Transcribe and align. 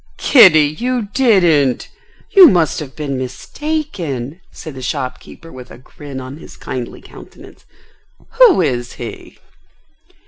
"Kitty, 0.17 0.65
you 0.79 1.09
didn't! 1.13 1.87
You 2.31 2.47
must 2.49 2.79
have 2.79 2.95
been 2.95 3.19
mistaken?" 3.19 4.41
said 4.51 4.73
the 4.73 4.81
shopkeeper 4.81 5.51
with 5.51 5.69
a 5.69 5.77
grin 5.77 6.19
on 6.19 6.37
his 6.37 6.57
kindly 6.57 7.01
countenance. 7.01 7.65
"Who 8.39 8.61
is 8.63 8.93
he?" 8.93 9.37